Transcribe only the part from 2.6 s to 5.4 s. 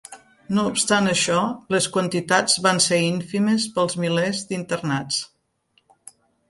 van ser ínfimes pels milers d'internats.